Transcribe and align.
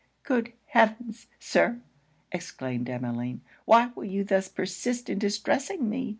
'Good 0.23 0.53
heaven! 0.65 1.13
Sir,' 1.37 1.79
exclaimed 2.31 2.89
Emmeline, 2.89 3.41
'why 3.65 3.91
will 3.93 4.05
you 4.05 4.23
thus 4.23 4.47
persist 4.49 5.11
in 5.11 5.19
distressing 5.19 5.87
me? 5.91 6.09